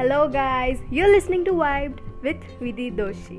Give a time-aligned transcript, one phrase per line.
[0.00, 3.36] Hello guys you are listening to vibed with Vidhi Doshi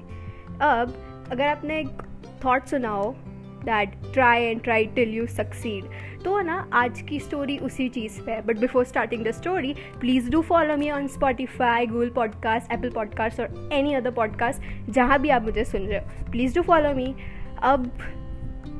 [0.62, 0.94] अब,
[1.32, 2.02] अगर आपने एक
[2.44, 3.16] थॉट सुना हो
[3.64, 5.86] that try and try till you succeed
[6.24, 8.46] तो ना, आज की स्टोरी उसी चीज़ पे है.
[8.46, 13.40] But before starting the story please do follow me on Spotify Google podcast Apple podcast
[13.40, 16.32] और एनी अदर पॉडकास्ट जहाँ भी आप मुझे सुन रहे हो.
[16.32, 17.16] प्लीज़ डू फॉलो मी
[17.64, 17.92] अब,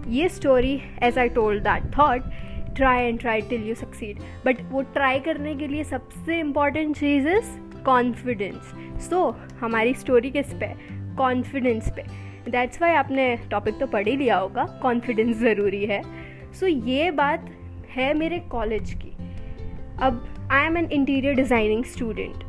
[0.08, 2.30] ये story as I told that thought
[2.76, 7.28] try and try till you succeed but वो ट्राई करने के लिए सबसे इंपॉर्टेंट चीज़
[7.28, 8.74] इज़ कॉन्फिडेंस
[9.10, 10.74] सो हमारी स्टोरी किस पे?
[11.18, 12.04] कॉन्फिडेंस पे.
[12.52, 14.66] दैट्स वाई आपने टॉपिक तो पढ़ ही लिया होगा.
[14.82, 16.02] कॉन्फिडेंस ज़रूरी है.
[16.54, 17.50] सो so, ये बात
[17.90, 19.12] है मेरे कॉलेज की.
[20.02, 22.44] अब I am an interior designing student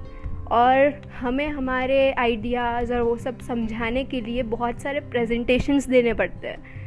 [0.53, 6.49] और हमें हमारे आइडियाज़ और वो सब समझाने के लिए बहुत सारे प्रेजेंटेशंस देने पड़ते
[6.49, 6.81] हैं.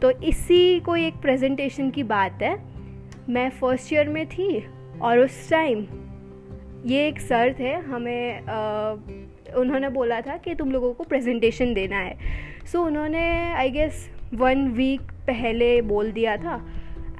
[0.00, 2.56] तो इसी कोई एक प्रेजेंटेशन की बात है.
[3.28, 4.66] मैं फ़र्स्ट ईयर में थी
[5.02, 5.86] और उस टाइम
[6.86, 8.90] ये एक सर थे हमें आ,
[9.56, 12.16] उन्होंने बोला था कि तुम लोगों को प्रेजेंटेशन देना है।
[12.66, 16.54] सो so, उन्होंने आई गेस वन वीक पहले बोल दिया था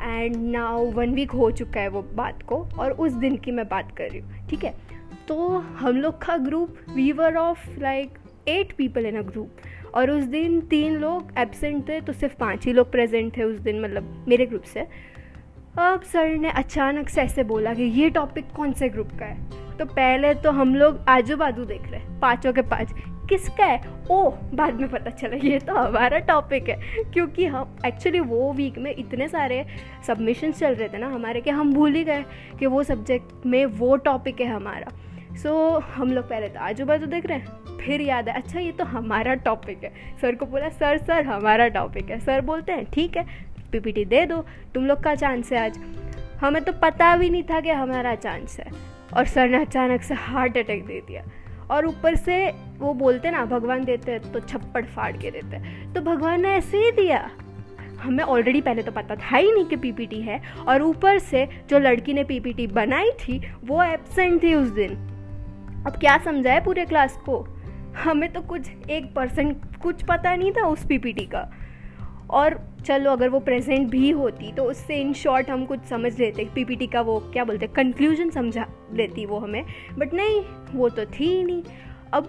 [0.02, 3.68] एंड नाउ वन वीक हो चुका है वो बात को और उस दिन की मैं
[3.68, 4.74] बात कर रही हूँ ठीक है?
[5.28, 9.56] तो हम लोग का group we were of like eight people in a group
[9.94, 13.58] और उस दिन तीन लोग एबसेंट थे तो सिर्फ़ पाँच ही लोग प्रेजेंट थे उस
[13.58, 14.86] दिन मतलब मेरे ग्रुप से।
[15.78, 19.76] अब सर ने अचानक से ऐसे बोला कि ये टॉपिक कौन से ग्रुप का है?
[19.78, 22.92] तो पहले तो हम लोग आजू बाजू देख रहे हैं पाँचों के पाँच।
[23.28, 23.80] किसका है?
[24.10, 28.78] ओ बाद में पता चला ये तो हमारा टॉपिक है। क्योंकि हम एक्चुअली वो वीक
[28.78, 29.64] में इतने सारे
[30.06, 32.24] सबमिशन चल रहे थे ना हमारे कि हम भूल ही गए
[32.58, 34.92] कि वो सब्जेक्ट में वो टॉपिक है हमारा।
[35.36, 38.60] सो so, हम लोग पहले तो आजू बाजू देख रहे हैं फिर याद है अच्छा
[38.60, 42.72] ये तो हमारा टॉपिक है। सर को बोला सर सर हमारा टॉपिक है। सर बोलते
[42.72, 45.80] हैं ठीक है पीपीटी दे दो, तुम लोग का चांस है आज।
[46.40, 48.72] हमें तो पता भी नहीं था कि हमारा चांस है।
[49.16, 51.24] और सर ने अचानक से हार्ट अटैक दे दिया।
[51.70, 55.92] और ऊपर से वो बोलते ना, भगवान देते हैं तो छप्पड़ फाड़ के देते हैं।
[55.92, 57.30] तो भगवान ने ऐसे ही दिया।
[58.00, 61.78] हमें ऑलरेडी पहले तो पता था ही नहीं कि पीपीटी है। और ऊपर से जो
[61.78, 64.90] लड़की ने पीपीटी बनाई थी, वो एबसेंट थी उस दिन।
[65.86, 67.48] अब क्या समझाए पूरे क्लास को?
[68.04, 71.50] हमें तो कुछ एक परसेंट कुछ पता नहीं था उस पीपीटी का।
[72.30, 76.44] और चलो अगर वो प्रेजेंट भी होती तो उससे इन शॉर्ट हम कुछ समझ लेते।
[76.54, 79.64] पीपीटी का वो क्या बोलते कंक्लूजन समझा लेती वो हमें।
[79.98, 80.40] बट नहीं,
[80.74, 81.62] वो तो थी ही नहीं।
[82.12, 82.28] अब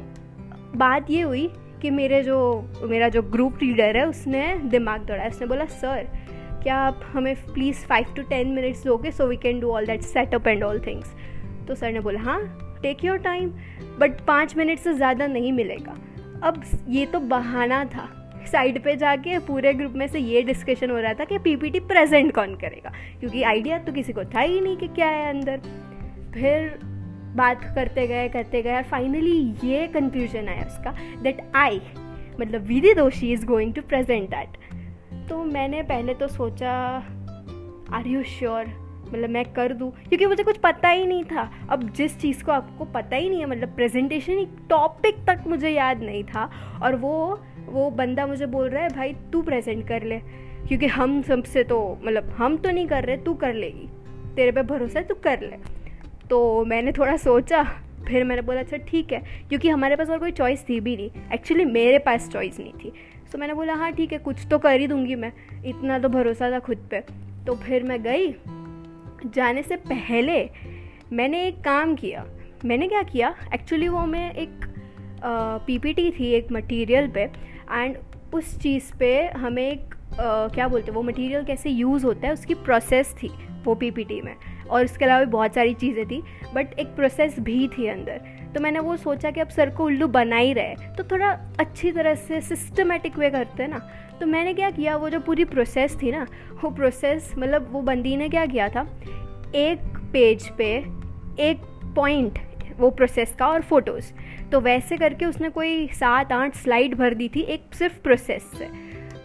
[0.76, 1.50] बात ये हुई
[1.82, 2.40] कि मेरे जो,
[2.84, 6.08] मेरा जो ग्रुप लीडर है, उसने दिमाग दौड़ाया। उसने बोला, सर,
[6.64, 10.02] क्या आप हमें please five two ten minutes दोगे so we can do all that
[10.02, 11.14] setup and all things
[11.68, 12.42] तो सर ने बोला हाँ
[12.82, 13.50] टेक योर टाइम
[14.00, 15.98] बट पाँच मिनट से ज़्यादा नहीं मिलेगा।
[16.44, 18.10] अब ये तो बहाना था।
[18.48, 22.34] साइड पे जाके पूरे ग्रुप में से ये डिस्कशन हो रहा था कि पीपीटी प्रेजेंट
[22.36, 22.92] कौन करेगा?
[23.20, 25.62] क्योंकि आइडिया तो किसी को था ही नहीं कि क्या है अंदर।
[26.34, 26.80] फिर
[27.36, 30.92] बात करते गए करते गए फाइनली ये कंफ्यूजन आया उसका
[31.24, 31.82] दैट आई
[32.40, 36.74] मतलब Vidhi Doshi is going to present that तो मैंने पहले तो सोचा
[37.94, 38.66] आर यू श्योर
[39.10, 42.52] मतलब मैं कर दूँ, क्योंकि मुझे कुछ पता ही नहीं था। अब जिस चीज़ को
[42.52, 46.50] आपको पता ही नहीं है मतलब प्रेजेंटेशन टॉपिक तक मुझे याद नहीं था,
[46.84, 50.20] और वो वो बंदा मुझे बोल रहा है, भाई, तू प्रेजेंट कर ले।
[50.68, 53.90] क्योंकि हम सबसे तो मतलब हम तो नहीं कर रहे, तू कर लेगी
[54.36, 55.58] तेरे पे भरोसा है, तू कर ले।
[56.30, 57.64] तो मैंने थोड़ा सोचा,
[58.08, 61.12] फिर मैंने बोला अच्छा ठीक है। क्योंकि हमारे पास और कोई चॉइस थी भी नहीं।
[61.34, 62.94] एक्चुअली मेरे पास चॉइस नहीं थी।
[63.32, 65.34] तो मैंने बोला हाँ ठीक है, कुछ तो कर ही दूँगी मैं।
[65.66, 67.00] इतना तो भरोसा था खुद पे।
[67.48, 68.36] तो फिर मैं गई।
[69.26, 70.50] जाने से पहले
[71.14, 72.26] मैंने एक काम किया।
[72.66, 73.36] मैंने क्या किया?
[73.54, 74.67] एक्चुअली वो मैं एक
[75.24, 77.98] पीपीटी थी एक मटेरियल पे एंड
[78.34, 82.54] उस चीज़ पे हमें एक क्या बोलते हैं, वो मटेरियल कैसे यूज़ होता है, उसकी
[82.56, 83.32] प्रोसेस थी
[83.64, 84.36] वो पीपीटी में।
[84.70, 86.22] और इसके अलावा भी बहुत सारी चीज़ें थी
[86.56, 88.22] बट एक प्रोसेस भी थी अंदर।
[88.56, 91.30] तो मैंने वो सोचा कि अब सर को उल्लू बना ही रहे। तो थोड़ा
[91.60, 93.80] अच्छी तरह से सिस्टमेटिक वे करते हैं ना।
[94.20, 96.26] तो मैंने क्या किया, वो जो पूरी प्रोसेस थी ना,
[96.64, 98.88] वो प्रोसेस मतलब वो बंदी ने क्या किया था,
[99.56, 100.74] एक पेज पे
[101.40, 101.62] एक
[101.96, 102.40] पॉइंट
[102.80, 104.12] वो प्रोसेस का और फ़ोटोज़
[104.52, 108.70] तो वैसे करके उसने कोई सात आठ स्लाइड भर दी थी एक सिर्फ़ प्रोसेस से.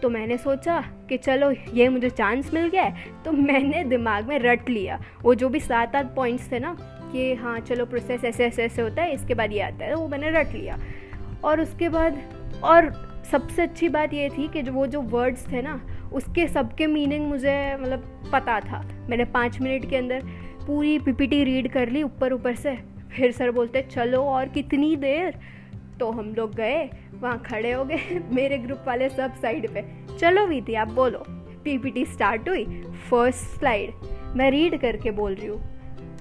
[0.01, 0.79] तो मैंने सोचा
[1.09, 4.99] कि चलो ये मुझे चांस मिल गया है तो मैंने दिमाग में रट लिया.
[5.23, 6.75] वो जो भी सात आठ पॉइंट्स थे ना,
[7.11, 10.07] कि हाँ चलो प्रोसेस ऐसे ऐसे ऐसे होता है, इसके बाद ये आता है, वो
[10.07, 10.79] मैंने रट लिया.
[11.43, 12.21] और उसके बाद,
[12.63, 12.91] और
[13.31, 15.79] सबसे अच्छी बात ये थी कि जो, वो जो वर्ड्स थे ना,
[16.13, 18.85] उसके सबके मीनिंग मुझे मतलब पता था.
[19.09, 20.23] मैंने पाँच मिनट के अंदर
[20.67, 22.77] पूरी पीपीटी रीड कर ली ऊपर ऊपर से.
[23.15, 25.35] फिर सर बोलते, चलो और कितनी देर?
[25.99, 26.89] तो हम लोग गए,
[27.19, 29.83] वहाँ खड़े हो गए मेरे ग्रुप वाले सब साइड पे।
[30.17, 31.23] चलो थी आप बोलो।
[31.63, 32.65] पीपीटी स्टार्ट हुई
[33.09, 33.93] फ़र्स्ट स्लाइड
[34.35, 35.61] मैं रीड करके बोल रही हूँ।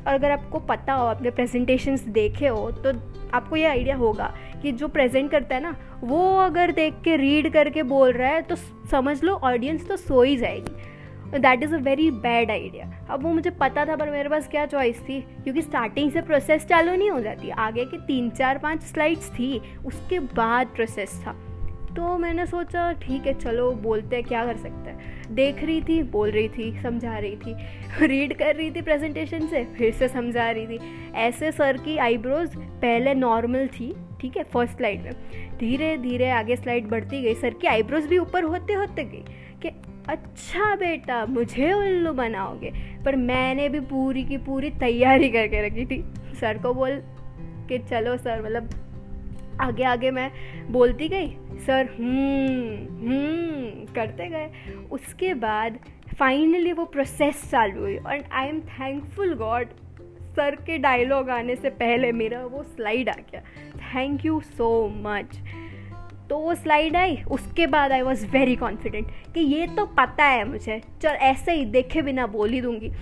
[0.07, 2.93] और अगर आपको पता हो, आपने प्रेजेंटेशंस देखे हो तो
[3.35, 7.53] आपको ये आइडिया होगा कि जो प्रेजेंट करता है ना, वो अगर देख के रीड
[7.53, 8.57] करके बोल रहा है तो
[8.91, 10.92] समझ लो ऑडियंस तो सो ही जाएगी।
[11.39, 14.67] That is a very bad idea अब वो मुझे पता था, पर मेरे पास क्या
[14.67, 15.21] चॉइस थी?
[15.21, 19.63] क्योंकि स्टार्टिंग से प्रोसेस चालू नहीं हो जाती। आगे की तीन, चार, पाँच स्लाइड्स थी।
[19.87, 21.33] उसके बाद प्रोसेस था।
[21.97, 25.23] तो मैंने सोचा, ठीक है, चलो, बोलते हैं, क्या कर सकते हैं?
[25.35, 27.55] देख रही थी, बोल रही थी, समझा रही थी।
[28.07, 30.79] रीड कर रही थी प्रेजेंटेशन से, फिर से समझा रही थी।
[31.15, 35.13] ऐसे सर की आईब्रोज पहले नॉर्मल थी, ठीक है फ़र्स्ट स्लाइड में।
[35.59, 39.25] धीरे धीरे आगे स्लाइड बढ़ती गई। सर की आईब्रोज भी ऊपर होते होते गई
[39.63, 42.73] कि अच्छा बेटा, मुझे उल्लू बनाओगे।
[43.05, 46.03] पर मैंने भी पूरी की पूरी तैयारी करके रखी थी।
[46.41, 47.03] सर को बोल
[47.69, 48.71] कि चलो सर मतलब
[49.61, 50.31] आगे आगे मैं
[50.71, 51.29] बोलती गई,
[51.67, 54.51] सर हम्म हम्म करते गए।
[54.91, 55.79] उसके बाद
[56.19, 59.69] फाइनली वो प्रोसेस चालू हुई। और I am thankful God
[60.37, 63.41] sir के डायलॉग आने से पहले मेरा वो स्लाइड आ गया।
[63.95, 65.39] थैंक यू सो मच
[66.31, 70.45] तो वो स्लाइड आई उसके बाद आई वॉज़ वेरी कॉन्फिडेंट कि ये तो पता है
[70.45, 72.93] मुझे। चल ऐसे ही देखे बिना बोल ही दूँगी।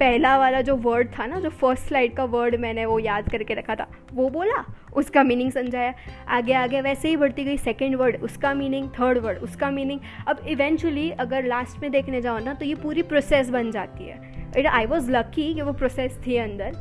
[0.00, 3.54] पहला वाला जो वर्ड था ना जो फ़र्स्ट स्लाइड का वर्ड मैंने वो याद करके
[3.54, 4.64] रखा था वो बोला
[4.96, 5.94] उसका मीनिंग समझाया।
[6.28, 10.40] आगे आगे वैसे ही बढ़ती गई सेकेंड वर्ड उसका मीनिंग थर्ड वर्ड उसका मीनिंग अब
[10.48, 14.86] इवेंचुअली अगर लास्ट में देखने जाओ ना तो ये पूरी प्रोसेस बन जाती है। आई
[14.86, 16.72] वॉज़ लकी कि वो प्रोसेस थी अंदर।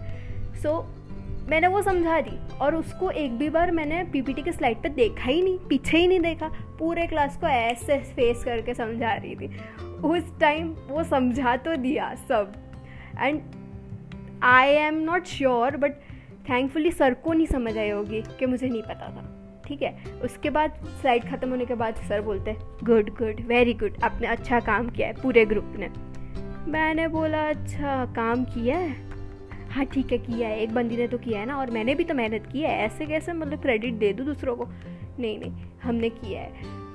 [0.56, 1.05] सो so,
[1.50, 5.24] मैंने वो समझा दी और उसको एक भी बार मैंने पीपीटी के स्लाइड पे देखा
[5.24, 6.48] ही नहीं, पीछे ही नहीं देखा।
[6.80, 9.48] पूरे क्लास को ऐसे फेस करके समझा रही थी।
[10.06, 12.54] उस टाइम वो समझा तो दिया सब।
[13.20, 13.42] And
[14.44, 15.92] I am not sure but
[16.50, 19.32] thankfully sir को नहीं समझ आई होगी कि मुझे नहीं पता था।
[19.68, 19.96] ठीक है?
[20.24, 20.72] उसके बाद
[21.02, 24.90] स्लाइड ख़त्म होने के बाद सर बोलते हैं गुड गुड वेरी गुड आपने अच्छा काम
[24.90, 25.90] किया है पूरे ग्रुप ने।
[26.72, 29.05] मैंने बोला अच्छा काम किया है?
[29.76, 32.04] हाँ ठीक है, किया है। एक बंदी ने तो किया है ना, और मैंने भी
[32.04, 34.66] तो मेहनत की है। ऐसे कैसे मतलब क्रेडिट दे दूँ दूसरों को?
[35.20, 35.52] नहीं नहीं,
[35.84, 36.52] हमने किया है।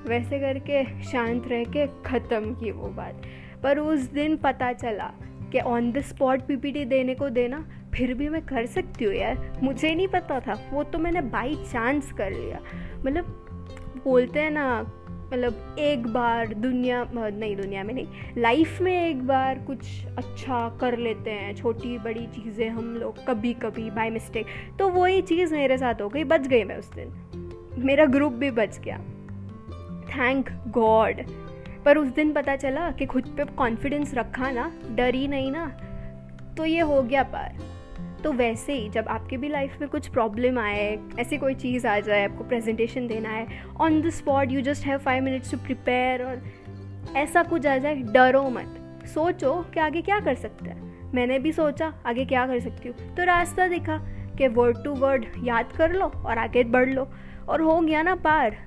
[0.07, 3.21] वैसे करके शांत रह के ख़त्म की वो बात।
[3.63, 5.11] पर उस दिन पता चला
[5.51, 9.59] कि ऑन द स्पॉट पीपीटी देने को देना, फिर भी मैं कर सकती हूँ यार।
[9.63, 12.59] मुझे नहीं पता था। वो तो मैंने बाई चांस कर लिया।
[13.05, 13.25] मतलब
[14.03, 14.83] बोलते हैं ना
[15.33, 18.07] मतलब एक बार दुनिया, नहीं, दुनिया में नहीं
[18.37, 23.53] लाइफ में एक बार कुछ अच्छा कर लेते हैं, छोटी बड़ी चीज़ें हम लोग कभी
[23.53, 24.45] कभी बाय मिस्टेक
[24.79, 28.51] तो वही चीज़ मेरे साथ हो गई, बच गई मैं उस दिन। मेरा ग्रुप भी
[28.51, 28.97] बच गया।
[30.09, 31.21] थैंक गॉड
[31.85, 35.65] पर उस दिन पता चला कि खुद पे कॉन्फिडेंस रखा ना, डरी नहीं ना।
[36.57, 37.57] तो ये हो गया पार।
[38.23, 41.99] तो वैसे ही जब आपके भी लाइफ में कुछ प्रॉब्लम आए, ऐसी कोई चीज़ आ
[41.99, 46.23] जाए, आपको प्रेजेंटेशन देना है on the spot you just have five minutes to prepare
[46.23, 46.41] और
[47.15, 51.51] ऐसा कुछ आ जाए, डरो मत। सोचो कि आगे क्या कर सकते हैं। मैंने भी
[51.51, 53.97] सोचा, आगे क्या कर सकती हूँ। तो रास्ता देखा
[54.37, 57.07] कि वर्ड टू वर्ड याद कर लो और आगे बढ़ लो।
[57.49, 58.57] और हो गया ना पार।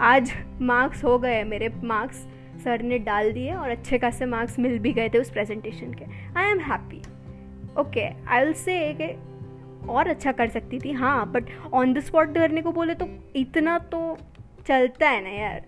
[0.00, 2.26] आज मार्क्स हो गए, मेरे मार्क्स
[2.64, 6.04] सर ने डाल दिए और अच्छे खासे मार्क्स मिल भी गए थे उस प्रेजेंटेशन के।
[6.36, 6.97] I am happy
[7.78, 9.06] okay I will say कि
[9.88, 13.78] और अच्छा कर सकती थी हाँ बट ऑन द स्पॉट करने को बोले तो इतना
[13.78, 14.18] तो
[14.66, 15.64] चलता है ना यार।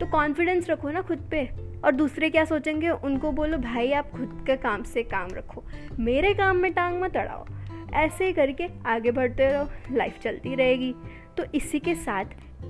[0.00, 1.50] तो कॉन्फिडेंस रखो ना खुद पे।
[1.84, 2.88] और दूसरे क्या सोचेंगे?
[2.90, 5.64] उनको बोलो, भाई, आप खुद के काम से काम रखो।
[5.98, 7.46] मेरे काम में टांग मत अड़ाओ।
[7.92, 10.94] ऐसे ही करके आगे बढ़ते रहो। लाइफ चलती रहेगी।
[11.36, 12.24] तो इसी के साथ,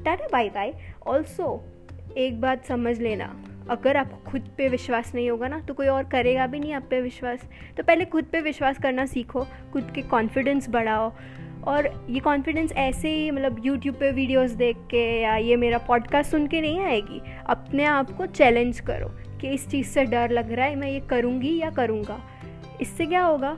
[0.04, 0.75] टाटा बाय बाय
[1.06, 1.64] ऑल्सो
[2.16, 6.04] एक बात समझ लेना। अगर आपको खुद पे विश्वास नहीं होगा ना तो कोई और
[6.04, 10.02] करेगा भी नहीं आप पे विश्वास। तो पहले खुद पे विश्वास करना सीखो, खुद के
[10.02, 11.12] कॉन्फिडेंस बढ़ाओ।
[11.64, 16.31] और ये कॉन्फिडेंस ऐसे ही मतलब यूट्यूब पे वीडियोस देख के या ये मेरा पॉडकास्ट
[16.31, 19.09] सुन के नहीं आएगी। अपने आप को चैलेंज करो
[19.40, 22.21] कि इस चीज़ से डर लग रहा है, मैं ये करूँगी या करूँगा।
[22.81, 23.57] इससे क्या होगा?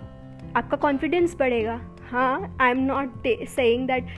[0.57, 1.81] आपका कॉन्फिडेंस बढ़ेगा।
[2.11, 4.09] हाँ I am not saying that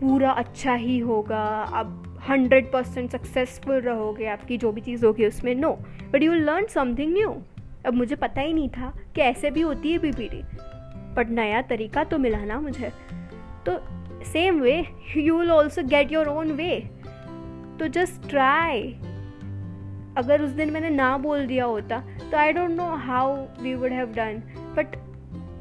[0.00, 5.54] पूरा अच्छा ही होगा, अब हंड्रेड परसेंट सक्सेसफुल रहोगे आपकी जो भी चीज़ होगी उसमें
[5.54, 5.72] no
[6.12, 7.30] but you learn something new
[7.86, 10.42] अब मुझे पता ही नहीं था कि ऐसे भी होती है पीपीटी
[11.16, 12.92] बट नया तरीका तो मिला ना मुझे.
[13.66, 13.78] तो
[14.24, 14.76] same way
[15.16, 16.78] you will also get your own way
[17.78, 18.82] तो जस्ट ट्राई
[20.18, 21.98] अगर उस दिन मैंने ना बोल दिया होता
[22.30, 24.42] तो I don't know how we would have done
[24.76, 24.96] but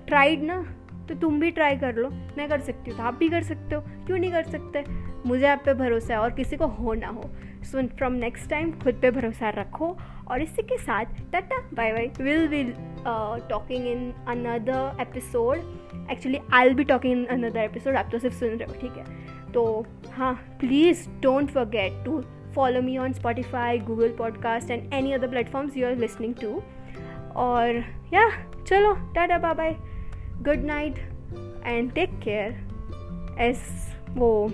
[0.08, 0.62] tried ना
[1.10, 2.10] तो तुम भी ट्राई कर लो.
[2.38, 3.82] मैं कर सकती हूँ तो आप भी कर सकते हो.
[4.06, 4.84] क्यों नहीं कर सकते?
[5.26, 7.30] मुझे आप पे भरोसा है और किसी को हो ना हो।
[7.64, 9.96] सो फ्रॉम नेक्स्ट टाइम खुद पे भरोसा रखो
[10.32, 12.74] और इसी के साथ tata bye bye will will
[13.50, 18.36] talking in another episode actually I will be talking in another episode आप तो सिर्फ़
[18.36, 19.06] सुन रहे हो, ठीक है?
[19.54, 22.24] तो हाँ please don't forget to
[22.56, 26.62] follow me on Spotify Google podcast and any other platforms you are listening to
[27.36, 28.30] और या
[28.68, 29.76] चलो, tata bye bye
[30.44, 30.98] good night
[31.66, 34.52] and take care S वो।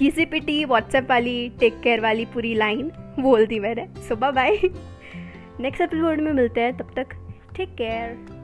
[0.00, 2.90] किसी पिटी व्हाट्सएप वाली टेक केयर वाली पूरी लाइन
[3.20, 4.56] बोल दी मैंने। सुबह बाय
[5.60, 7.08] नेक्स्ट एपिसोड में मिलते हैं, तब तक
[7.56, 8.39] टेक केयर